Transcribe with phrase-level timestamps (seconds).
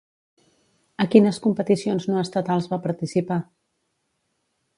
[1.03, 3.39] A quines competicions no estatals va participar?